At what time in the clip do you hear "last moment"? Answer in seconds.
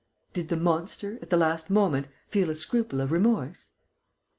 1.37-2.07